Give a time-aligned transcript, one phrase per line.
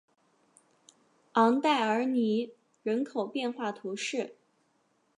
[1.33, 4.35] 昂代尔尼人口变化图示